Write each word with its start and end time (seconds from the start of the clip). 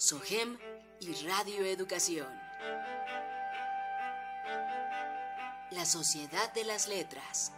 SOGEM 0.00 0.56
y 1.00 1.12
Radio 1.26 1.64
Educación. 1.64 2.28
La 5.72 5.84
Sociedad 5.84 6.54
de 6.54 6.62
las 6.62 6.86
Letras. 6.86 7.52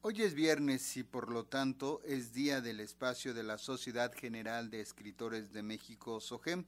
Hoy 0.00 0.22
es 0.22 0.32
viernes 0.32 0.96
y 0.96 1.02
por 1.04 1.30
lo 1.30 1.44
tanto 1.44 2.00
es 2.06 2.32
día 2.32 2.62
del 2.62 2.80
espacio 2.80 3.34
de 3.34 3.42
la 3.42 3.58
Sociedad 3.58 4.14
General 4.14 4.70
de 4.70 4.80
Escritores 4.80 5.52
de 5.52 5.62
México, 5.62 6.18
SOGEM, 6.18 6.64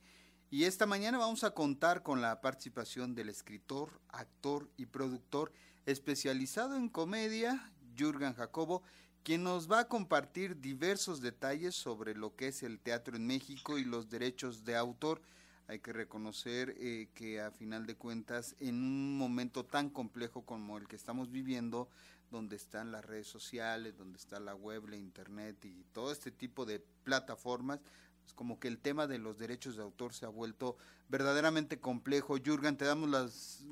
y 0.51 0.65
esta 0.65 0.85
mañana 0.85 1.17
vamos 1.17 1.43
a 1.43 1.53
contar 1.53 2.03
con 2.03 2.21
la 2.21 2.43
participación 2.43 3.15
del 3.15 3.31
escritor, 3.31 3.99
actor 4.11 4.69
y 4.77 4.85
productor 4.85 5.55
especializado 5.87 6.77
en 6.77 6.91
comedia, 6.91 7.73
Jürgen 7.99 8.35
Jacobo, 8.35 8.83
quien 9.23 9.43
nos 9.43 9.71
va 9.71 9.81
a 9.81 9.89
compartir 9.89 10.61
diversos 10.61 11.21
detalles 11.21 11.75
sobre 11.75 12.15
lo 12.15 12.35
que 12.37 12.49
es 12.49 12.63
el 12.63 12.79
teatro 12.79 13.17
en 13.17 13.27
México 13.27 13.79
y 13.79 13.85
los 13.85 14.09
derechos 14.09 14.65
de 14.65 14.77
autor. 14.77 15.21
Hay 15.67 15.81
que 15.81 15.93
reconocer 15.93 16.75
eh, 16.79 17.09
que 17.15 17.43
a 17.43 17.51
final 17.51 17.87
de 17.87 17.95
cuentas, 17.95 18.57
en 18.59 18.77
un 18.77 19.19
momento 19.19 19.67
tan 19.67 19.91
complejo 19.91 20.47
como 20.47 20.79
el 20.79 20.89
que 20.89 20.97
estamos 20.97 21.31
viviendo, 21.31 21.91
donde 22.31 22.57
están 22.57 22.93
las 22.93 23.05
redes 23.05 23.27
sociales, 23.27 23.97
donde 23.99 24.19
está 24.19 24.41
la 24.41 24.55
web, 24.55 24.89
la 24.89 24.97
internet 24.97 25.63
y 25.65 25.85
todo 25.93 26.13
este 26.13 26.31
tipo 26.31 26.65
de 26.65 26.83
plataformas, 27.05 27.81
es 28.27 28.33
como 28.33 28.59
que 28.59 28.69
el 28.69 28.79
tema 28.79 29.07
de 29.07 29.19
los 29.19 29.39
derechos 29.39 29.77
de 29.77 29.83
autor 29.83 30.13
se 30.13 30.27
ha 30.27 30.31
vuelto 30.31 30.77
verdaderamente 31.09 31.81
complejo. 31.81 32.37
Jürgen, 32.37 32.77
te 32.77 32.85
damos 32.85 33.09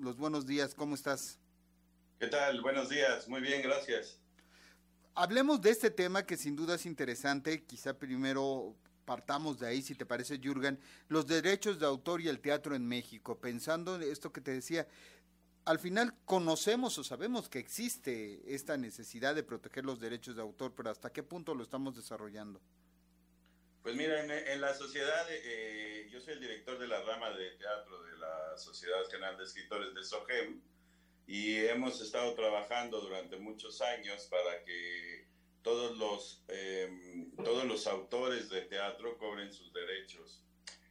los 0.00 0.16
buenos 0.16 0.46
días, 0.46 0.74
¿cómo 0.74 0.94
estás? 0.94 1.38
¿Qué 2.18 2.28
tal? 2.28 2.62
Buenos 2.62 2.88
días, 2.88 3.28
muy 3.28 3.42
bien, 3.42 3.60
gracias. 3.60 4.18
Hablemos 5.14 5.60
de 5.60 5.68
este 5.68 5.90
tema 5.90 6.24
que 6.24 6.38
sin 6.38 6.56
duda 6.56 6.76
es 6.76 6.86
interesante, 6.86 7.64
quizá 7.66 7.98
primero 7.98 8.74
partamos 9.04 9.58
de 9.58 9.66
ahí, 9.66 9.82
si 9.82 9.94
te 9.94 10.06
parece, 10.06 10.38
Jürgen, 10.38 10.80
los 11.08 11.26
derechos 11.26 11.78
de 11.78 11.84
autor 11.84 12.22
y 12.22 12.28
el 12.28 12.40
teatro 12.40 12.74
en 12.74 12.88
México, 12.88 13.38
pensando 13.38 13.96
en 13.96 14.02
esto 14.02 14.32
que 14.32 14.40
te 14.40 14.52
decía, 14.52 14.88
al 15.66 15.78
final 15.78 16.14
conocemos 16.24 16.96
o 16.96 17.04
sabemos 17.04 17.50
que 17.50 17.58
existe 17.58 18.40
esta 18.46 18.78
necesidad 18.78 19.34
de 19.34 19.42
proteger 19.42 19.84
los 19.84 20.00
derechos 20.00 20.36
de 20.36 20.42
autor, 20.42 20.72
pero 20.74 20.88
¿hasta 20.88 21.12
qué 21.12 21.22
punto 21.22 21.54
lo 21.54 21.62
estamos 21.62 21.96
desarrollando? 21.96 22.62
Pues 23.82 23.94
mira, 23.94 24.24
en, 24.24 24.60
la 24.62 24.72
sociedad, 24.72 25.26
eh, 25.28 26.08
yo 26.10 26.18
soy 26.22 26.32
el 26.32 26.40
director 26.40 26.78
de 26.78 26.88
la 26.88 27.02
rama 27.02 27.30
de 27.32 27.50
teatro 27.52 28.02
de 28.04 28.16
la 28.16 28.56
Sociedad 28.56 29.04
General 29.10 29.36
de 29.36 29.44
Escritores 29.44 29.94
de 29.94 30.02
SOGEM 30.02 30.62
y 31.26 31.56
hemos 31.66 32.00
estado 32.00 32.34
trabajando 32.34 33.00
durante 33.00 33.36
muchos 33.36 33.80
años 33.80 34.26
para 34.30 34.62
que 34.64 35.26
todos 35.62 35.96
los, 35.98 36.44
em, 36.48 37.32
todos 37.36 37.64
los 37.64 37.86
autores 37.86 38.48
de 38.48 38.62
teatro 38.62 39.18
cobren 39.18 39.52
sus 39.52 39.72
derechos. 39.72 40.44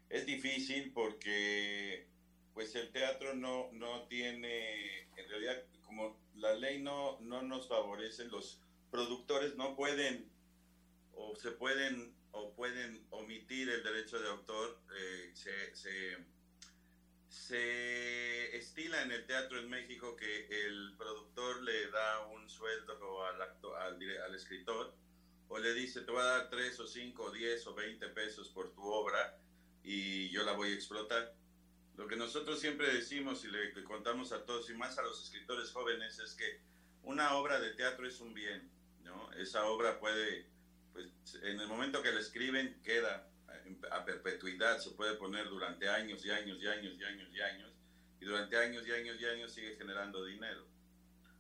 Es 0.10 0.26
difícil 0.26 0.92
porque 0.94 2.08
pues 2.54 2.76
el 2.76 2.92
teatro 2.92 3.34
no, 3.34 3.70
no 3.74 4.08
tiene, 4.08 5.04
en 5.18 5.30
realidad, 5.30 5.64
como 5.86 6.18
la 6.36 6.54
ley 6.56 6.82
no, 6.82 7.20
no 7.22 7.42
nos 7.42 7.68
favorece, 7.68 8.26
los 8.26 8.60
productores 8.92 9.56
no 9.56 9.76
pueden 9.76 10.30
o 11.14 11.36
se 11.36 11.52
pueden 11.52 12.14
o 12.32 12.54
pueden 12.54 13.06
omitir 13.12 13.70
el 13.70 13.82
derecho 13.82 14.20
de 14.20 14.28
autor, 14.30 14.78
eh, 14.98 15.32
se, 15.34 15.76
se, 15.76 16.18
se, 17.36 18.56
estila 18.56 19.02
en 19.04 19.12
el 19.12 19.26
teatro 19.26 19.60
en 19.60 19.70
México 19.70 20.16
que 20.16 20.48
el 20.66 20.96
productor 20.98 21.62
le 21.64 21.90
da 21.92 22.28
un 22.28 22.50
sueldo 22.50 23.26
al, 23.26 23.42
acto, 23.42 23.76
al, 23.76 24.00
al 24.26 24.36
escritor 24.36 24.94
o 25.50 25.60
le 25.60 25.74
dice 25.74 26.02
te 26.02 26.12
voy 26.12 26.22
a 26.22 26.26
dar 26.26 26.50
3 26.50 26.80
o 26.80 26.88
5 26.88 27.24
o 27.24 27.32
10 27.32 27.68
o 27.68 27.76
20 27.76 28.08
pesos 28.10 28.50
por 28.50 28.74
tu 28.74 28.84
obra 28.84 29.38
y 29.84 30.30
yo 30.30 30.44
la 30.44 30.54
voy 30.54 30.72
a 30.72 30.74
explotar 30.76 31.36
lo 31.98 32.08
que 32.08 32.16
nosotros 32.16 32.60
siempre 32.60 32.94
decimos 32.94 33.44
y 33.44 33.48
le 33.48 33.84
contamos 33.84 34.32
a 34.32 34.46
todos 34.46 34.70
y 34.70 34.74
más 34.74 34.98
a 34.98 35.04
los 35.04 35.22
escritores 35.24 35.72
jóvenes 35.72 36.20
es 36.20 36.34
que 36.34 36.62
una 37.04 37.36
obra 37.36 37.60
de 37.60 37.72
teatro 37.72 38.08
es 38.08 38.20
un 38.20 38.34
bien, 38.34 38.70
¿no? 39.04 39.32
Esa 39.34 39.66
obra 39.68 40.00
puede, 40.00 40.48
pues 40.92 41.08
en 41.44 41.60
el 41.60 41.68
momento 41.68 42.02
que 42.02 42.12
la 42.12 42.20
escriben 42.20 42.82
queda 42.84 43.30
a 43.92 44.06
perpetuidad, 44.06 44.80
se 44.80 44.92
puede 44.92 45.16
poner 45.16 45.50
durante 45.50 45.90
años 45.90 46.26
y 46.26 46.32
años 46.32 46.58
y 46.62 46.68
años 46.68 46.98
y 47.00 47.04
años 47.04 47.30
y 47.34 47.42
años, 47.42 47.72
y 48.20 48.26
durante 48.26 48.58
años 48.58 48.88
y 48.88 48.92
años 48.92 49.18
y 49.20 49.26
años 49.26 49.54
sigue 49.54 49.76
generando 49.76 50.26
dinero. 50.26 50.66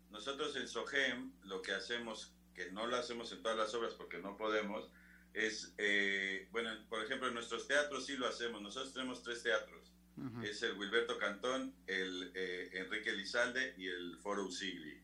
Nosotros 0.09 0.55
en 0.55 0.67
SOGEM 0.67 1.31
lo 1.43 1.61
que 1.61 1.73
hacemos, 1.73 2.33
que 2.53 2.71
no 2.71 2.87
lo 2.87 2.95
hacemos 2.95 3.31
en 3.31 3.41
todas 3.41 3.57
las 3.57 3.73
obras 3.73 3.93
porque 3.93 4.19
no 4.19 4.37
podemos, 4.37 4.89
es, 5.33 5.73
eh, 5.77 6.47
bueno, 6.51 6.71
por 6.87 7.03
ejemplo, 7.03 7.27
en 7.27 7.33
nuestros 7.33 7.67
teatros 7.67 8.05
sí 8.05 8.15
lo 8.15 8.27
hacemos. 8.27 8.61
Nosotros 8.61 8.93
tenemos 8.93 9.21
tres 9.21 9.43
teatros 9.43 9.95
es 10.43 10.63
el 10.63 10.77
Wilberto 10.77 11.17
Cantón, 11.17 11.75
el 11.87 12.31
eh, 12.35 12.69
Enrique 12.73 13.11
Lizalde 13.11 13.73
y 13.77 13.87
el 13.87 14.17
Foro 14.17 14.45
Usigli. 14.45 15.01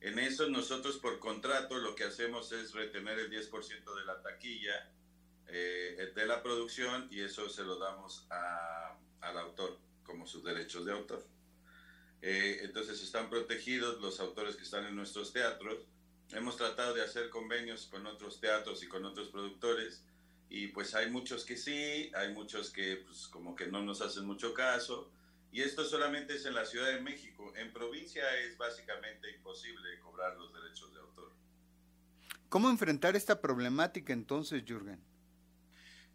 En 0.00 0.18
eso 0.18 0.48
nosotros 0.48 0.98
por 0.98 1.20
contrato 1.20 1.78
lo 1.78 1.94
que 1.94 2.04
hacemos 2.04 2.50
es 2.52 2.72
retener 2.72 3.18
el 3.18 3.30
10% 3.30 3.50
de 3.96 4.04
la 4.04 4.20
taquilla 4.22 4.90
eh, 5.48 6.12
de 6.14 6.26
la 6.26 6.42
producción 6.42 7.08
y 7.10 7.20
eso 7.20 7.48
se 7.48 7.62
lo 7.62 7.78
damos 7.78 8.26
al 8.30 9.38
autor 9.38 9.78
como 10.02 10.26
sus 10.26 10.44
derechos 10.44 10.84
de 10.86 10.92
autor. 10.92 11.26
Eh, 12.22 12.60
entonces 12.62 13.02
están 13.02 13.28
protegidos 13.28 14.00
los 14.00 14.20
autores 14.20 14.56
que 14.56 14.62
están 14.62 14.86
en 14.86 14.96
nuestros 14.96 15.32
teatros. 15.32 15.78
Hemos 16.32 16.56
tratado 16.56 16.94
de 16.94 17.02
hacer 17.02 17.30
convenios 17.30 17.86
con 17.86 18.06
otros 18.06 18.40
teatros 18.40 18.82
y 18.82 18.88
con 18.88 19.04
otros 19.04 19.28
productores 19.28 20.02
y 20.48 20.68
pues 20.68 20.94
hay 20.94 21.10
muchos 21.10 21.44
que 21.44 21.56
sí, 21.56 22.10
hay 22.14 22.32
muchos 22.32 22.70
que 22.70 22.96
pues 23.06 23.26
como 23.28 23.54
que 23.54 23.66
no 23.66 23.82
nos 23.82 24.00
hacen 24.00 24.24
mucho 24.24 24.54
caso. 24.54 25.10
Y 25.52 25.62
esto 25.62 25.84
solamente 25.84 26.34
es 26.34 26.44
en 26.44 26.54
la 26.54 26.66
Ciudad 26.66 26.88
de 26.88 27.00
México. 27.00 27.52
En 27.56 27.72
provincia 27.72 28.22
es 28.40 28.58
básicamente 28.58 29.30
imposible 29.30 29.98
cobrar 30.00 30.36
los 30.36 30.52
derechos 30.52 30.92
de 30.92 31.00
autor. 31.00 31.32
¿Cómo 32.48 32.68
enfrentar 32.68 33.16
esta 33.16 33.40
problemática 33.40 34.12
entonces, 34.12 34.64
Jürgen? 34.64 35.00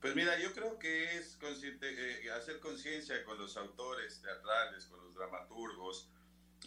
Pues 0.02 0.16
mira, 0.16 0.40
yo 0.40 0.52
creo 0.52 0.80
que 0.80 1.16
es 1.18 1.38
eh, 1.44 2.32
hacer 2.36 2.60
conciencia 2.60 3.24
con 3.24 3.38
los 3.38 3.56
autores 3.56 4.20
teatrales, 4.20 4.86
con 4.86 5.00
los 5.06 5.14
dramaturgos, 5.14 6.10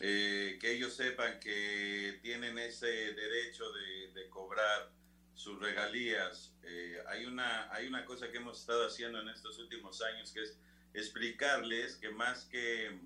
eh, 0.01 0.57
que 0.61 0.71
ellos 0.71 0.95
sepan 0.95 1.41
que 1.41 2.21
tienen 2.23 2.57
ese 2.59 2.87
derecho 2.87 3.73
de, 3.73 4.29
cobrar 4.31 4.91
sus 5.35 5.61
regalías. 5.61 6.53
Eh, 6.63 7.03
hay, 7.09 7.27
una, 7.27 7.73
hay 7.73 7.89
una 7.89 8.05
cosa 8.05 8.31
que 8.31 8.39
hemos 8.39 8.61
estado 8.61 8.87
haciendo 8.87 9.21
en 9.21 9.29
estos 9.29 9.59
últimos 9.59 10.01
años 10.03 10.33
que 10.33 10.43
es 10.43 10.57
explicarles 10.93 11.97
que 11.97 12.11
más 12.11 12.45
que, 12.45 13.01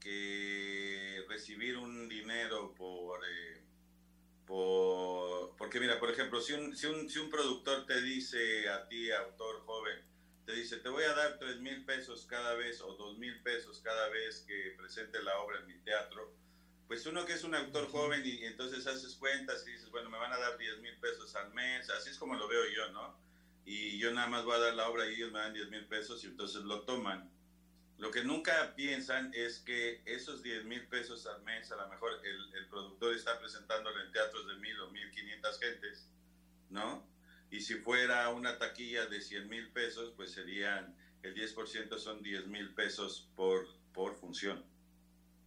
que 0.00 1.24
recibir 1.28 1.76
un 1.76 2.08
dinero 2.08 2.74
por, 2.74 3.20
por... 4.50 5.54
Porque 5.56 5.78
mira, 5.78 6.00
por 6.00 6.10
ejemplo, 6.10 6.40
si 6.40 6.54
un, 6.54 6.76
si, 6.76 6.86
un, 6.86 7.08
si 7.08 7.20
un 7.20 7.30
productor 7.30 7.86
te 7.86 8.02
dice 8.02 8.68
a 8.68 8.88
ti, 8.88 9.12
autor 9.12 9.60
joven, 9.60 10.02
te 10.44 10.52
dice, 10.52 10.78
te 10.78 10.88
voy 10.88 11.04
a 11.04 11.14
dar 11.14 11.38
tres 11.38 11.60
mil 11.60 11.84
pesos 11.84 12.26
cada 12.28 12.54
vez 12.54 12.80
o 12.80 12.94
dos 12.94 13.16
mil 13.18 13.40
pesos 13.42 13.80
cada 13.84 14.08
vez 14.08 14.44
que 14.48 14.74
presente 14.76 15.22
la 15.22 15.38
obra 15.38 15.60
en 15.60 15.68
mi 15.68 15.78
teatro, 15.84 16.34
pues 16.88 17.06
uno 17.06 17.24
que 17.24 17.34
es 17.34 17.44
un 17.44 17.54
autor 17.54 17.88
joven 17.90 18.22
y, 18.24 18.44
entonces 18.44 18.84
haces 18.88 19.14
cuentas 19.14 19.64
y 19.68 19.70
dices, 19.70 19.88
bueno, 19.90 20.10
me 20.10 20.18
van 20.18 20.32
a 20.32 20.38
dar 20.38 20.58
10 20.58 20.80
mil 20.80 20.96
pesos 20.96 21.36
al 21.36 21.54
mes, 21.54 21.88
así 21.90 22.10
es 22.10 22.18
como 22.18 22.34
lo 22.34 22.48
veo 22.48 22.64
yo, 22.74 22.90
¿no? 22.90 23.16
Y 23.64 23.96
yo 23.98 24.12
nada 24.12 24.26
más 24.26 24.44
voy 24.44 24.56
a 24.56 24.58
dar 24.58 24.74
la 24.74 24.88
obra 24.88 25.08
y 25.08 25.14
ellos 25.14 25.30
me 25.30 25.38
dan 25.38 25.54
10 25.54 25.70
mil 25.70 25.86
pesos 25.86 26.24
y 26.24 26.26
entonces 26.26 26.62
lo 26.62 26.80
toman. 26.80 27.30
Lo 28.00 28.10
que 28.10 28.24
nunca 28.24 28.74
piensan 28.74 29.30
es 29.34 29.58
que 29.58 30.00
esos 30.06 30.42
10 30.42 30.64
mil 30.64 30.86
pesos 30.88 31.26
al 31.26 31.42
mes, 31.42 31.70
a 31.70 31.76
lo 31.76 31.86
mejor 31.88 32.18
el, 32.24 32.54
el 32.54 32.66
productor 32.68 33.14
está 33.14 33.38
presentándolo 33.38 34.02
en 34.02 34.10
teatros 34.10 34.46
de 34.48 34.54
mil 34.54 34.80
o 34.80 34.90
1500 34.90 35.60
gentes, 35.60 36.08
¿no? 36.70 37.06
Y 37.50 37.60
si 37.60 37.74
fuera 37.74 38.30
una 38.30 38.56
taquilla 38.58 39.04
de 39.04 39.20
100 39.20 39.48
mil 39.50 39.70
pesos, 39.72 40.14
pues 40.16 40.32
serían, 40.32 40.96
el 41.22 41.34
10% 41.34 41.98
son 41.98 42.22
10 42.22 42.46
mil 42.46 42.72
pesos 42.72 43.28
por, 43.36 43.68
por 43.92 44.16
función. 44.16 44.64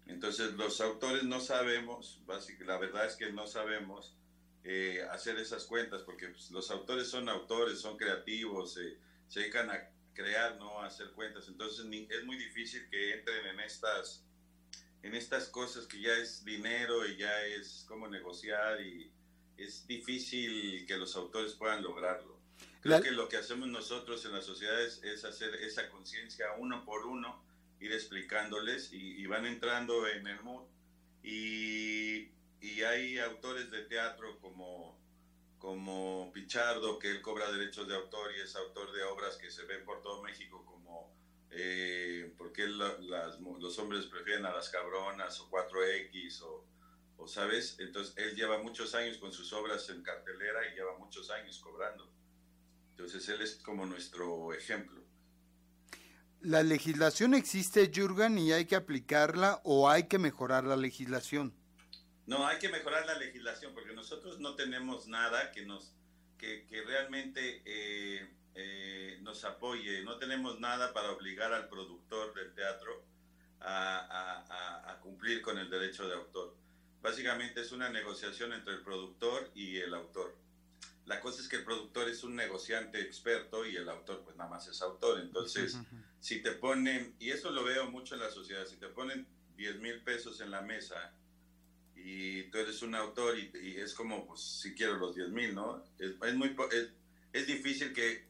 Entonces 0.05 0.53
los 0.53 0.79
autores 0.79 1.23
no 1.23 1.39
sabemos, 1.39 2.21
la 2.59 2.77
verdad 2.77 3.07
es 3.07 3.15
que 3.15 3.31
no 3.31 3.47
sabemos 3.47 4.15
eh, 4.63 5.01
hacer 5.09 5.39
esas 5.39 5.65
cuentas 5.65 6.03
porque 6.03 6.27
pues, 6.27 6.51
los 6.51 6.69
autores 6.69 7.07
son 7.07 7.29
autores, 7.29 7.79
son 7.79 7.97
creativos, 7.97 8.73
se 8.73 9.39
dedican 9.39 9.71
a 9.71 9.89
crear, 10.13 10.57
no 10.57 10.81
hacer 10.81 11.11
cuentas. 11.11 11.47
Entonces 11.47 11.85
es 12.09 12.23
muy 12.23 12.37
difícil 12.37 12.87
que 12.89 13.13
entren 13.13 13.45
en 13.47 13.59
estas, 13.59 14.23
en 15.01 15.15
estas 15.15 15.47
cosas 15.49 15.87
que 15.87 16.01
ya 16.01 16.13
es 16.13 16.43
dinero 16.45 17.07
y 17.07 17.17
ya 17.17 17.45
es 17.45 17.85
cómo 17.87 18.07
negociar 18.07 18.81
y 18.81 19.11
es 19.57 19.85
difícil 19.87 20.85
que 20.85 20.97
los 20.97 21.15
autores 21.15 21.53
puedan 21.53 21.83
lograrlo. 21.83 22.41
Creo 22.81 23.01
que 23.01 23.11
lo 23.11 23.29
que 23.29 23.37
hacemos 23.37 23.69
nosotros 23.69 24.25
en 24.25 24.33
las 24.33 24.45
sociedades 24.45 25.01
es 25.03 25.23
hacer 25.23 25.55
esa 25.55 25.89
conciencia 25.89 26.47
uno 26.57 26.83
por 26.83 27.05
uno 27.05 27.41
ir 27.79 27.91
explicándoles 27.91 28.91
y, 28.91 29.25
van 29.25 29.45
entrando 29.45 30.07
en 30.07 30.27
el 30.27 30.41
mood. 30.41 30.65
Y, 31.21 32.29
y 32.61 32.81
hay 32.83 33.19
autores 33.19 33.71
de 33.71 33.83
teatro 33.83 34.39
como, 34.39 34.97
como 35.63 36.29
Pichardo, 36.33 36.99
que 36.99 37.09
él 37.09 37.21
cobra 37.21 37.49
derechos 37.49 37.87
de 37.87 37.95
autor 37.95 38.35
y 38.35 38.41
es 38.41 38.53
autor 38.53 38.91
de 38.91 39.01
obras 39.03 39.37
que 39.37 39.49
se 39.49 39.63
ven 39.63 39.85
por 39.85 40.01
todo 40.01 40.21
México, 40.21 40.65
como 40.65 41.15
eh, 41.51 42.33
porque 42.37 42.67
los 42.67 43.79
hombres 43.79 44.07
prefieren 44.07 44.45
a 44.45 44.51
las 44.51 44.67
cabronas 44.67 45.39
o 45.39 45.49
4X 45.49 46.41
o, 46.41 46.67
o, 47.15 47.27
¿sabes? 47.29 47.77
Entonces 47.79 48.13
él 48.17 48.35
lleva 48.35 48.61
muchos 48.61 48.93
años 48.93 49.17
con 49.19 49.31
sus 49.31 49.53
obras 49.53 49.89
en 49.89 50.03
cartelera 50.03 50.67
y 50.69 50.75
lleva 50.75 50.97
muchos 50.97 51.29
años 51.29 51.59
cobrando. 51.59 52.11
Entonces 52.89 53.29
él 53.29 53.41
es 53.41 53.55
como 53.63 53.85
nuestro 53.85 54.53
ejemplo. 54.53 55.01
¿La 56.41 56.61
legislación 56.61 57.35
existe, 57.35 57.89
Jurgen, 57.95 58.37
y 58.37 58.51
hay 58.51 58.65
que 58.65 58.75
aplicarla 58.75 59.61
o 59.63 59.89
hay 59.89 60.09
que 60.09 60.19
mejorar 60.19 60.65
la 60.65 60.75
legislación? 60.75 61.55
No, 62.25 62.47
hay 62.47 62.57
que 62.59 62.69
mejorar 62.69 63.05
la 63.05 63.15
legislación 63.15 63.73
porque 63.73 63.93
nosotros 63.93 64.39
no 64.39 64.55
tenemos 64.55 65.07
nada 65.07 65.51
que 65.51 65.65
nos 65.65 65.93
que, 66.37 66.83
realmente 66.85 67.61
eh, 67.65 68.29
eh, 68.55 69.17
nos 69.21 69.43
apoye. 69.45 70.03
No 70.03 70.17
tenemos 70.17 70.59
nada 70.59 70.93
para 70.93 71.11
obligar 71.11 71.53
al 71.53 71.69
productor 71.69 72.33
del 72.33 72.53
teatro 72.53 73.05
a, 73.61 74.91
a, 74.91 74.99
cumplir 74.99 75.41
con 75.41 75.57
el 75.57 75.69
derecho 75.69 76.07
de 76.07 76.15
autor. 76.15 76.55
Básicamente 77.01 77.61
es 77.61 77.71
una 77.71 77.89
negociación 77.89 78.53
entre 78.53 78.73
el 78.73 78.81
productor 78.81 79.51
y 79.55 79.77
el 79.77 79.93
autor. 79.93 80.35
La 81.05 81.19
cosa 81.19 81.41
es 81.41 81.47
que 81.47 81.57
el 81.57 81.63
productor 81.63 82.09
es 82.09 82.23
un 82.23 82.35
negociante 82.35 83.01
experto 83.01 83.65
y 83.65 83.75
el 83.75 83.87
autor 83.89 84.21
pues 84.23 84.35
nada 84.37 84.49
más 84.49 84.67
es 84.67 84.81
autor. 84.81 85.19
Entonces, 85.19 85.77
si 86.19 86.41
te 86.41 86.51
ponen, 86.51 87.15
y 87.19 87.31
eso 87.31 87.51
lo 87.51 87.63
veo 87.63 87.89
mucho 87.89 88.15
en 88.15 88.21
la 88.21 88.31
sociedad, 88.31 88.65
si 88.65 88.77
te 88.77 88.87
ponen 88.87 89.27
10 89.55 89.79
mil 89.79 90.01
pesos 90.01 90.39
en 90.39 90.51
la 90.51 90.61
mesa 90.61 91.13
y 91.95 92.43
tú 92.43 92.57
eres 92.57 92.81
un 92.81 92.95
autor 92.95 93.37
y, 93.37 93.77
es 93.77 93.93
como, 93.93 94.25
pues 94.25 94.41
si 94.41 94.73
quiero 94.73 94.97
los 94.97 95.15
10 95.15 95.29
mil, 95.29 95.55
¿no? 95.55 95.83
Es, 95.99 96.35
muy, 96.35 96.55
es, 96.71 96.89
es, 97.33 97.47
difícil 97.47 97.93
que, 97.93 98.25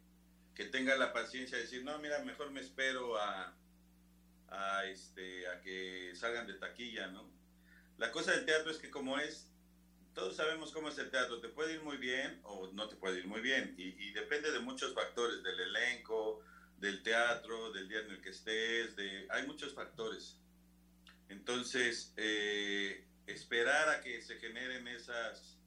que 0.55 0.65
tenga 0.65 0.95
la 0.95 1.13
paciencia 1.13 1.57
de 1.57 1.63
decir, 1.63 1.83
no, 1.83 1.97
mira, 1.99 2.19
mejor 2.19 2.51
me 2.51 2.61
espero 2.61 3.17
a, 3.17 3.55
a, 4.49 4.85
este, 4.85 5.47
a 5.47 5.61
que 5.61 6.13
salgan 6.15 6.47
de 6.47 6.53
taquilla, 6.55 7.07
¿no? 7.07 7.31
La 7.97 8.11
cosa 8.11 8.31
del 8.31 8.45
teatro 8.45 8.71
es 8.71 8.77
que 8.77 8.89
como 8.89 9.17
es 9.19 9.47
todos 10.13 10.35
sabemos 10.35 10.71
cómo 10.71 10.89
es 10.89 10.97
el 10.97 11.09
teatro, 11.09 11.39
te 11.39 11.49
puede 11.49 11.73
ir 11.73 11.81
muy 11.81 11.97
bien 11.97 12.39
o 12.43 12.67
no 12.73 12.87
te 12.87 12.95
puede 12.95 13.19
ir 13.19 13.27
muy 13.27 13.41
bien, 13.41 13.73
y, 13.77 14.11
depende 14.11 14.51
de 14.51 14.59
muchos 14.59 14.93
factores, 14.93 15.41
del 15.43 15.59
elenco, 15.59 16.41
del 16.77 17.01
teatro, 17.01 17.71
del 17.71 17.87
día 17.87 17.99
en 17.99 18.11
el 18.11 18.21
que 18.21 18.29
estés, 18.29 18.95
de, 18.95 19.27
hay 19.29 19.47
muchos 19.47 19.73
factores. 19.73 20.37
Entonces, 21.29 22.13
eh, 22.17 23.05
esperar 23.27 23.89
a 23.89 24.01
que 24.01 24.21
se 24.21 24.37
generen 24.37 24.87
esas, 24.87 25.57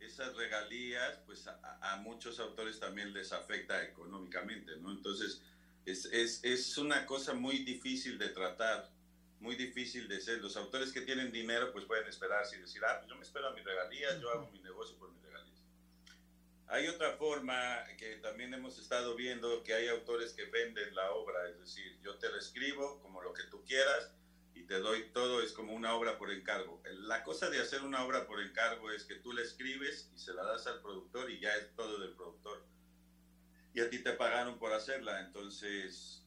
esas 0.00 0.34
regalías, 0.36 1.18
pues 1.26 1.46
a, 1.46 1.96
muchos 2.02 2.38
autores 2.40 2.78
también 2.78 3.12
les 3.12 3.32
afecta 3.32 3.82
económicamente, 3.82 4.76
¿no? 4.76 4.90
Entonces, 4.90 5.42
es, 5.84 6.06
es, 6.06 6.44
es 6.44 6.78
una 6.78 7.06
cosa 7.06 7.34
muy 7.34 7.58
difícil 7.64 8.18
de 8.18 8.28
tratar 8.28 8.90
muy 9.40 9.56
difícil 9.56 10.06
de 10.06 10.20
ser. 10.20 10.38
Los 10.40 10.56
autores 10.56 10.92
que 10.92 11.00
tienen 11.00 11.32
dinero 11.32 11.72
pues 11.72 11.86
pueden 11.86 12.06
esperarse 12.06 12.56
y 12.56 12.60
decir, 12.60 12.82
ah, 12.84 12.98
pues 12.98 13.08
yo 13.08 13.16
me 13.16 13.22
espero 13.22 13.48
a 13.48 13.52
mis 13.52 13.64
regalías, 13.64 14.20
yo 14.20 14.30
hago 14.30 14.50
mi 14.50 14.60
negocio 14.60 14.96
por 14.96 15.10
mis 15.10 15.22
regalías. 15.22 15.58
Hay 16.68 16.86
otra 16.88 17.16
forma 17.16 17.84
que 17.98 18.16
también 18.16 18.54
hemos 18.54 18.78
estado 18.78 19.16
viendo, 19.16 19.64
que 19.64 19.74
hay 19.74 19.88
autores 19.88 20.32
que 20.34 20.44
venden 20.44 20.94
la 20.94 21.10
obra, 21.12 21.48
es 21.48 21.58
decir, 21.58 21.98
yo 22.02 22.16
te 22.16 22.28
lo 22.28 22.36
escribo 22.36 23.00
como 23.00 23.22
lo 23.22 23.32
que 23.32 23.42
tú 23.44 23.64
quieras 23.64 24.12
y 24.60 24.66
te 24.66 24.78
doy 24.78 25.10
todo, 25.12 25.42
es 25.42 25.52
como 25.52 25.72
una 25.72 25.94
obra 25.94 26.18
por 26.18 26.30
encargo. 26.30 26.82
La 26.92 27.24
cosa 27.24 27.48
de 27.48 27.60
hacer 27.60 27.82
una 27.82 28.04
obra 28.04 28.26
por 28.26 28.42
encargo 28.42 28.90
es 28.90 29.04
que 29.04 29.14
tú 29.14 29.32
la 29.32 29.42
escribes 29.42 30.10
y 30.14 30.18
se 30.18 30.34
la 30.34 30.42
das 30.42 30.66
al 30.66 30.82
productor 30.82 31.30
y 31.30 31.40
ya 31.40 31.54
es 31.56 31.74
todo 31.74 31.98
del 31.98 32.12
productor. 32.12 32.62
Y 33.72 33.80
a 33.80 33.88
ti 33.88 34.00
te 34.00 34.12
pagaron 34.12 34.58
por 34.58 34.72
hacerla, 34.72 35.20
entonces 35.20 36.26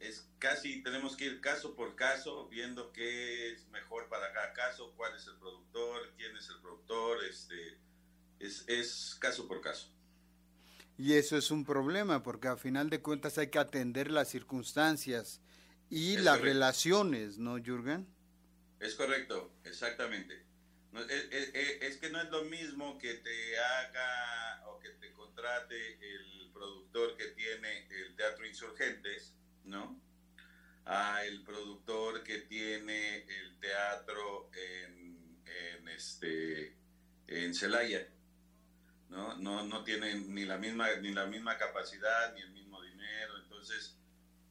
es 0.00 0.28
casi, 0.38 0.82
tenemos 0.82 1.16
que 1.16 1.26
ir 1.26 1.40
caso 1.40 1.74
por 1.74 1.94
caso, 1.96 2.48
viendo 2.48 2.92
qué 2.92 3.52
es 3.52 3.66
mejor 3.68 4.08
para 4.08 4.32
cada 4.32 4.52
caso, 4.52 4.92
cuál 4.96 5.16
es 5.16 5.26
el 5.26 5.36
productor, 5.36 6.12
quién 6.16 6.36
es 6.36 6.48
el 6.50 6.60
productor, 6.60 7.24
este, 7.24 7.78
es, 8.38 8.64
es 8.68 9.16
caso 9.18 9.48
por 9.48 9.62
caso. 9.62 9.88
Y 10.98 11.14
eso 11.14 11.38
es 11.38 11.50
un 11.50 11.64
problema, 11.64 12.22
porque 12.22 12.48
a 12.48 12.56
final 12.56 12.90
de 12.90 13.00
cuentas 13.00 13.38
hay 13.38 13.48
que 13.48 13.58
atender 13.58 14.10
las 14.10 14.28
circunstancias 14.28 15.40
y 15.92 16.16
las 16.16 16.40
relaciones, 16.40 17.36
¿no, 17.36 17.58
Jürgen? 17.62 18.06
Es 18.80 18.94
correcto, 18.94 19.52
exactamente. 19.62 20.42
es, 21.10 21.98
que 21.98 22.08
no 22.08 22.18
es 22.18 22.30
lo 22.30 22.44
mismo 22.44 22.96
que 22.96 23.12
te 23.16 23.58
haga 23.58 24.64
o 24.68 24.78
que 24.78 24.88
te 24.88 25.12
contrate 25.12 25.98
el 26.00 26.50
productor 26.50 27.14
que 27.18 27.26
tiene 27.32 27.86
el 27.90 28.16
Teatro 28.16 28.46
Insurgentes, 28.46 29.34
¿no? 29.64 30.00
A 30.86 31.26
el 31.26 31.42
productor 31.42 32.24
que 32.24 32.38
tiene 32.38 33.18
el 33.18 33.60
teatro 33.60 34.50
en, 34.54 35.42
en 35.44 35.88
este 35.88 36.74
en 37.26 37.54
Celaya, 37.54 38.08
¿no? 39.10 39.36
No, 39.36 39.62
no 39.62 39.84
tiene 39.84 40.14
ni 40.14 40.46
la 40.46 40.56
misma 40.56 40.88
ni 41.02 41.12
la 41.12 41.26
misma 41.26 41.58
capacidad 41.58 42.34
ni 42.34 42.40
el 42.40 42.50
mismo 42.50 42.80
dinero, 42.80 43.36
entonces 43.42 43.98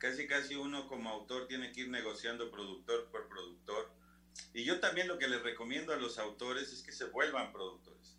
casi 0.02 0.26
casi 0.26 0.56
uno 0.56 0.88
como 0.88 1.12
autor 1.12 1.48
tiene 1.48 1.72
que 1.72 1.82
ir 1.82 1.90
negociando 1.90 2.50
productor 2.50 3.08
por 3.12 3.30
productor. 3.30 3.92
Y 4.52 4.64
yo 4.64 4.80
también 4.80 5.08
lo 5.08 5.20
que 5.20 5.28
les 5.28 5.44
recomiendo 5.44 5.94
a 5.94 5.98
los 5.98 6.18
autores 6.18 6.74
es 6.74 6.82
que 6.82 6.92
se 6.92 7.06
vuelvan 7.06 7.54
productores, 7.54 8.18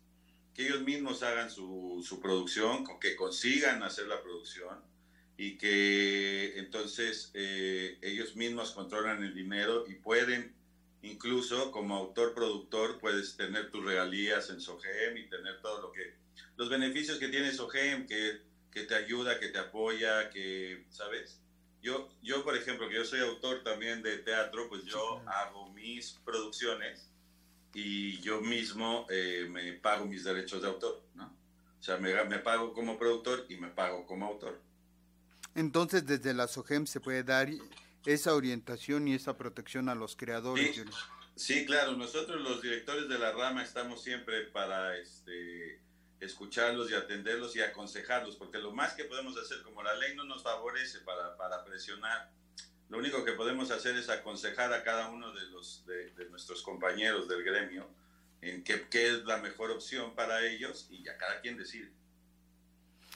que 0.53 0.65
ellos 0.65 0.81
mismos 0.81 1.23
hagan 1.23 1.51
su, 1.51 2.01
su 2.07 2.21
producción, 2.21 2.85
que 3.01 3.17
consigan 3.17 3.83
hacer 3.83 4.07
la 4.07 4.21
producción 4.21 4.79
y 5.35 5.57
que 5.57 6.57
entonces 6.57 7.31
eh, 7.33 7.97
ellos 8.01 8.37
mismos 8.37 8.71
controlan 8.71 9.21
el 9.21 9.35
dinero 9.35 9.83
y 9.85 9.95
pueden, 9.95 10.55
incluso 11.01 11.69
como 11.71 11.97
autor-productor, 11.97 12.97
puedes 12.99 13.35
tener 13.35 13.69
tus 13.71 13.83
regalías 13.83 14.49
en 14.51 14.61
SOGEM 14.61 15.17
y 15.17 15.27
tener 15.27 15.59
todo 15.61 15.81
lo 15.81 15.91
que, 15.91 16.13
los 16.55 16.69
beneficios 16.69 17.17
que 17.17 17.27
tiene 17.27 17.51
SOGEM, 17.51 18.07
que, 18.07 18.39
que 18.71 18.83
te 18.83 18.95
ayuda, 18.95 19.37
que 19.37 19.49
te 19.49 19.59
apoya, 19.59 20.29
que, 20.29 20.85
¿sabes? 20.89 21.42
Yo, 21.83 22.09
yo, 22.21 22.45
por 22.45 22.55
ejemplo, 22.55 22.87
que 22.87 22.95
yo 22.95 23.03
soy 23.03 23.19
autor 23.19 23.61
también 23.61 24.01
de 24.01 24.17
teatro, 24.19 24.69
pues 24.69 24.85
yo 24.85 25.21
hago 25.27 25.69
mis 25.73 26.13
producciones 26.23 27.11
y 27.73 28.21
yo 28.21 28.39
mismo 28.39 29.05
eh, 29.09 29.47
me 29.49 29.73
pago 29.73 30.05
mis 30.05 30.23
derechos 30.23 30.61
de 30.61 30.69
autor, 30.69 31.03
¿no? 31.13 31.25
O 31.25 31.83
sea, 31.83 31.97
me, 31.97 32.23
me 32.23 32.39
pago 32.39 32.71
como 32.71 32.97
productor 32.97 33.45
y 33.49 33.57
me 33.57 33.67
pago 33.67 34.05
como 34.05 34.25
autor. 34.25 34.61
Entonces, 35.55 36.05
desde 36.05 36.33
la 36.33 36.47
SOGEM 36.47 36.87
se 36.87 37.01
puede 37.01 37.23
dar 37.23 37.49
esa 38.05 38.33
orientación 38.33 39.07
y 39.09 39.15
esa 39.15 39.37
protección 39.37 39.89
a 39.89 39.95
los 39.95 40.15
creadores. 40.15 40.81
Sí, 41.35 41.65
claro, 41.65 41.97
nosotros 41.97 42.41
los 42.41 42.61
directores 42.61 43.09
de 43.09 43.19
la 43.19 43.33
rama 43.33 43.61
estamos 43.61 44.01
siempre 44.01 44.43
para 44.47 44.97
este, 44.97 45.81
escucharlos 46.23 46.89
y 46.91 46.95
atenderlos 46.95 47.55
y 47.55 47.61
aconsejarlos, 47.61 48.35
porque 48.35 48.59
lo 48.59 48.71
más 48.71 48.93
que 48.93 49.05
podemos 49.05 49.37
hacer, 49.37 49.61
como 49.63 49.83
la 49.83 49.95
ley 49.95 50.15
no 50.15 50.25
nos 50.25 50.43
favorece 50.43 50.99
para, 50.99 51.37
para 51.37 51.63
presionar, 51.63 52.31
lo 52.89 52.97
único 52.97 53.23
que 53.23 53.33
podemos 53.33 53.71
hacer 53.71 53.95
es 53.95 54.09
aconsejar 54.09 54.73
a 54.73 54.83
cada 54.83 55.09
uno 55.09 55.31
de, 55.33 55.45
los, 55.47 55.85
de, 55.85 56.11
de 56.11 56.29
nuestros 56.29 56.61
compañeros 56.61 57.27
del 57.27 57.43
gremio 57.43 57.89
en 58.41 58.63
qué, 58.63 58.87
qué 58.89 59.09
es 59.09 59.25
la 59.25 59.37
mejor 59.37 59.71
opción 59.71 60.15
para 60.15 60.45
ellos 60.45 60.87
y 60.91 61.03
ya 61.03 61.17
cada 61.17 61.41
quien 61.41 61.57
decide. 61.57 61.91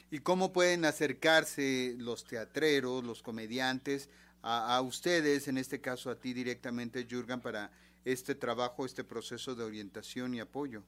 ¿Y 0.10 0.20
cómo 0.20 0.54
pueden 0.54 0.86
acercarse 0.86 1.96
los 1.98 2.24
teatreros, 2.24 3.04
los 3.04 3.22
comediantes, 3.22 4.10
a, 4.42 4.80
ustedes, 4.82 5.50
en 5.50 5.58
este 5.58 5.82
caso 5.82 6.10
a 6.10 6.16
ti 6.16 6.32
directamente, 6.34 7.06
Jurgen, 7.10 7.42
para 7.42 7.70
este 8.06 8.34
trabajo, 8.34 8.86
este 8.86 9.04
proceso 9.04 9.56
de 9.56 9.66
orientación 9.66 10.34
y 10.34 10.40
apoyo? 10.40 10.84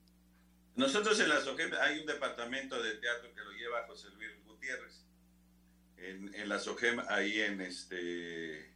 Nosotros 0.80 1.20
en 1.20 1.28
la 1.28 1.42
SOGEM 1.42 1.72
hay 1.82 2.00
un 2.00 2.06
departamento 2.06 2.82
de 2.82 2.94
teatro 2.94 3.36
que 3.36 3.42
lo 3.42 3.52
lleva 3.52 3.86
José 3.86 4.08
Luis 4.16 4.30
Gutiérrez. 4.46 5.04
En, 5.98 6.34
en 6.34 6.48
la 6.48 6.58
SOGEM, 6.58 7.02
ahí 7.10 7.42
en 7.42 7.60
este 7.60 8.72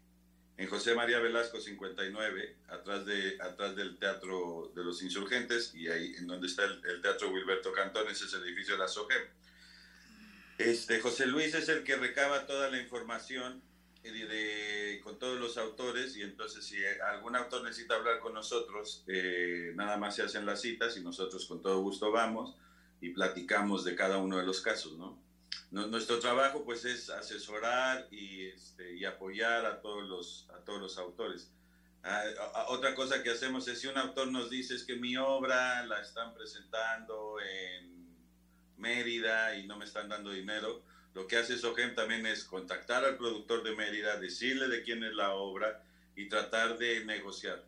en 0.57 0.67
José 0.67 0.95
María 0.95 1.19
Velasco 1.19 1.61
59, 1.61 2.57
atrás, 2.67 3.05
de, 3.05 3.37
atrás 3.41 3.77
del 3.77 3.97
Teatro 3.97 4.73
de 4.75 4.83
los 4.83 5.01
Insurgentes, 5.01 5.73
y 5.73 5.87
ahí 5.87 6.13
en 6.17 6.27
donde 6.27 6.47
está 6.47 6.65
el, 6.65 6.81
el 6.85 7.01
Teatro 7.01 7.31
Wilberto 7.31 7.71
Cantón, 7.71 8.05
ese 8.09 8.25
es 8.25 8.33
el 8.33 8.43
edificio 8.43 8.73
de 8.73 8.79
la 8.81 8.89
SOGEM. 8.89 9.23
Este, 10.57 10.99
José 10.99 11.25
Luis 11.25 11.55
es 11.55 11.69
el 11.69 11.85
que 11.85 11.95
recaba 11.95 12.45
toda 12.45 12.69
la 12.69 12.81
información 12.81 13.63
de, 14.11 14.99
con 15.03 15.17
todos 15.17 15.39
los 15.39 15.57
autores 15.57 16.15
y 16.17 16.21
entonces 16.21 16.65
si 16.65 16.77
algún 17.07 17.35
autor 17.35 17.63
necesita 17.63 17.95
hablar 17.95 18.19
con 18.19 18.33
nosotros, 18.33 19.03
eh, 19.07 19.71
nada 19.75 19.97
más 19.97 20.15
se 20.15 20.23
hacen 20.23 20.45
las 20.45 20.61
citas 20.61 20.97
y 20.97 21.01
nosotros 21.01 21.45
con 21.45 21.61
todo 21.61 21.81
gusto 21.81 22.11
vamos 22.11 22.55
y 22.99 23.09
platicamos 23.09 23.83
de 23.83 23.95
cada 23.95 24.17
uno 24.17 24.37
de 24.37 24.45
los 24.45 24.61
casos, 24.61 24.97
¿no? 24.97 25.21
Nuestro 25.71 26.19
trabajo 26.19 26.63
pues 26.63 26.85
es 26.85 27.09
asesorar 27.09 28.07
y, 28.11 28.45
este, 28.45 28.95
y 28.95 29.05
apoyar 29.05 29.65
a 29.65 29.81
todos, 29.81 30.07
los, 30.07 30.47
a 30.51 30.63
todos 30.63 30.79
los 30.79 30.97
autores. 30.99 31.49
Ah, 32.03 32.65
otra 32.67 32.93
cosa 32.93 33.23
que 33.23 33.31
hacemos 33.31 33.67
es 33.67 33.79
si 33.79 33.87
un 33.87 33.97
autor 33.97 34.27
nos 34.27 34.49
dice 34.49 34.75
es 34.75 34.83
que 34.83 34.97
mi 34.97 35.17
obra 35.17 35.83
la 35.85 35.99
están 35.99 36.33
presentando 36.35 37.37
en 37.39 37.93
Mérida 38.77 39.55
y 39.55 39.65
no 39.65 39.77
me 39.77 39.85
están 39.85 40.09
dando 40.09 40.29
dinero, 40.29 40.83
lo 41.13 41.27
que 41.27 41.37
hace 41.37 41.57
Sogem 41.57 41.93
también 41.93 42.25
es 42.25 42.43
contactar 42.43 43.05
al 43.05 43.17
productor 43.17 43.63
de 43.63 43.75
Mérida, 43.75 44.17
decirle 44.17 44.67
de 44.67 44.83
quién 44.83 45.03
es 45.03 45.13
la 45.13 45.35
obra 45.35 45.83
y 46.15 46.27
tratar 46.27 46.77
de 46.77 47.05
negociar. 47.05 47.63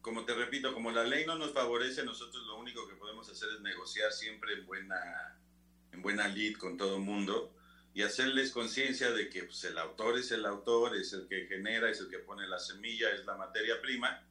Como 0.00 0.24
te 0.24 0.34
repito, 0.34 0.72
como 0.72 0.92
la 0.92 1.04
ley 1.04 1.26
no 1.26 1.36
nos 1.36 1.52
favorece, 1.52 2.04
nosotros 2.04 2.46
lo 2.46 2.58
único 2.58 2.88
que 2.88 2.94
podemos 2.94 3.28
hacer 3.28 3.48
es 3.54 3.60
negociar 3.60 4.12
siempre 4.12 4.54
en 4.54 4.66
buena, 4.66 5.36
en 5.92 6.00
buena 6.00 6.28
lead 6.28 6.54
con 6.54 6.76
todo 6.76 6.96
el 6.96 7.02
mundo 7.02 7.52
y 7.92 8.02
hacerles 8.02 8.52
conciencia 8.52 9.10
de 9.10 9.28
que 9.28 9.42
pues, 9.42 9.64
el 9.64 9.76
autor 9.76 10.18
es 10.18 10.30
el 10.30 10.46
autor, 10.46 10.96
es 10.96 11.12
el 11.12 11.26
que 11.26 11.46
genera, 11.46 11.90
es 11.90 12.00
el 12.00 12.08
que 12.08 12.20
pone 12.20 12.46
la 12.46 12.60
semilla, 12.60 13.10
es 13.10 13.26
la 13.26 13.36
materia 13.36 13.80
prima. 13.80 14.22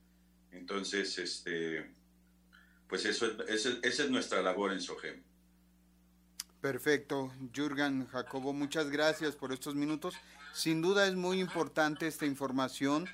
Entonces, 0.52 1.18
este, 1.18 1.92
pues 2.88 3.06
eso, 3.06 3.26
esa 3.48 3.80
es 3.84 4.10
nuestra 4.10 4.42
labor 4.42 4.72
en 4.72 4.82
SOGEM. 4.82 5.29
Perfecto, 6.62 7.32
Jürgen 7.54 8.08
Jacobo, 8.08 8.54
muchas 8.54 8.90
gracias 8.90 9.36
por 9.36 9.54
estos 9.54 9.76
minutos. 9.76 10.16
Sin 10.54 10.82
duda 10.82 11.08
es 11.08 11.16
muy 11.16 11.40
importante 11.40 12.08
esta 12.08 12.26
información 12.26 13.08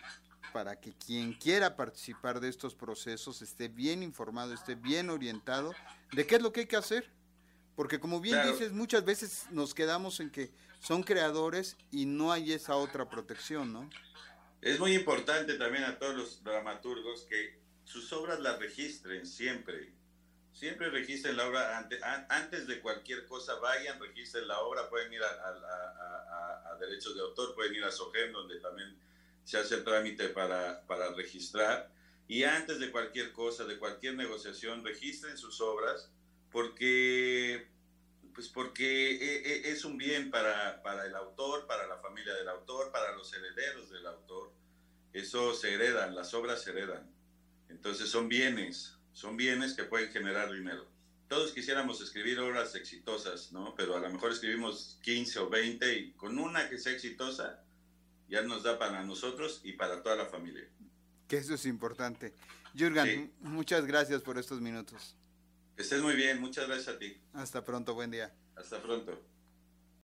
para 0.51 0.79
que 0.79 0.93
quien 0.93 1.33
quiera 1.33 1.75
participar 1.75 2.39
de 2.39 2.49
estos 2.49 2.73
procesos 2.73 3.41
esté 3.41 3.67
bien 3.67 4.01
informado, 4.03 4.53
esté 4.53 4.75
bien 4.75 5.09
orientado 5.09 5.73
de 6.11 6.25
qué 6.25 6.35
es 6.35 6.41
lo 6.41 6.51
que 6.51 6.61
hay 6.61 6.65
que 6.65 6.77
hacer 6.77 7.11
porque 7.75 7.99
como 7.99 8.21
bien 8.21 8.39
dices, 8.49 8.71
muchas 8.71 9.03
veces 9.03 9.47
nos 9.51 9.73
quedamos 9.73 10.19
en 10.19 10.29
que 10.31 10.51
son 10.79 11.03
creadores 11.03 11.75
y 11.91 12.05
no 12.05 12.31
hay 12.31 12.53
esa 12.53 12.75
otra 12.75 13.09
protección, 13.09 13.73
¿no? 13.73 13.89
Es 14.61 14.79
muy 14.79 14.93
importante 14.93 15.55
también 15.55 15.83
a 15.83 15.99
todos 15.99 16.15
los 16.15 16.43
dramaturgos 16.43 17.25
que 17.29 17.59
sus 17.83 18.11
obras 18.13 18.39
las 18.39 18.59
registren 18.59 19.25
siempre. 19.25 19.93
Siempre 20.55 20.89
registren 20.89 21.37
la 21.37 21.47
obra 21.47 21.77
antes, 21.77 22.01
antes 22.01 22.65
de 22.65 22.79
cualquier 22.79 23.27
cosa, 23.27 23.55
vayan, 23.55 23.99
registren 23.99 24.47
la 24.47 24.61
obra, 24.61 24.89
pueden 24.89 25.11
ir 25.13 25.21
a, 25.21 25.27
a 26.71 26.77
derechos 26.79 27.13
de 27.13 27.21
autor, 27.21 27.53
pueden 27.53 27.75
ir 27.75 27.83
a 27.83 27.91
SOGEM, 27.91 28.31
donde 28.31 28.59
también 28.59 28.97
se 29.43 29.57
hace 29.57 29.75
el 29.75 29.83
trámite 29.83 30.29
para, 30.29 30.81
para 30.87 31.11
registrar. 31.11 31.91
Y 32.27 32.43
antes 32.43 32.79
de 32.79 32.91
cualquier 32.91 33.31
cosa, 33.31 33.65
de 33.65 33.77
cualquier 33.77 34.15
negociación, 34.15 34.83
registren 34.83 35.37
sus 35.37 35.61
obras 35.61 36.09
porque, 36.51 37.67
pues 38.33 38.47
porque 38.47 39.11
e, 39.11 39.67
e, 39.67 39.71
es 39.71 39.85
un 39.85 39.97
bien 39.97 40.31
para, 40.31 40.81
para, 40.81 41.05
el 41.05 41.15
autor, 41.15 41.67
para 41.67 41.85
la 41.85 41.97
familia 41.97 42.33
del 42.33 42.49
autor, 42.49 42.91
para 42.91 43.11
los 43.11 43.31
herederos 43.33 43.91
del 43.91 44.07
autor. 44.07 44.51
Eso 45.13 45.53
se 45.53 45.73
heredan, 45.73 46.15
las 46.15 46.33
obras 46.33 46.63
se 46.63 46.71
heredan. 46.71 47.07
Entonces 47.69 48.09
son 48.09 48.27
bienes, 48.27 48.97
son 49.15 49.37
bienes 49.37 49.73
que 49.73 49.85
pueden 49.85 50.11
generar 50.11 50.51
dinero. 50.51 50.85
Todos 51.29 51.53
quisiéramos 51.53 52.01
escribir 52.01 52.37
obras 52.39 52.75
exitosas, 52.75 53.51
¿no? 53.53 53.73
Pero 53.75 53.95
a 53.95 53.99
lo 53.99 54.09
mejor 54.09 54.33
escribimos 54.33 54.99
15 55.01 55.39
o 55.39 55.49
20 55.49 55.97
y 55.97 56.11
con 56.11 56.37
una 56.37 56.69
que 56.69 56.77
sea 56.77 56.91
exitosa 56.91 57.63
ya 58.27 58.41
nos 58.41 58.63
da 58.63 58.77
para 58.77 59.03
nosotros 59.03 59.61
y 59.63 59.71
para 59.73 60.03
toda 60.03 60.17
la 60.17 60.25
familia. 60.25 60.67
Que 61.27 61.37
eso 61.37 61.53
es 61.53 61.65
importante. 61.65 62.33
Jürgen, 62.75 63.33
muchas 63.39 63.85
gracias 63.85 64.21
por 64.21 64.37
estos 64.37 64.59
minutos. 64.59 65.15
Que 65.77 65.83
estés 65.83 66.01
muy 66.01 66.15
bien, 66.15 66.41
muchas 66.41 66.67
gracias 66.67 66.95
a 66.95 66.99
ti. 66.99 67.17
Hasta 67.33 67.63
pronto, 67.63 67.93
buen 67.93 68.11
día. 68.11 68.35
Hasta 68.55 68.81
pronto. 68.81 69.34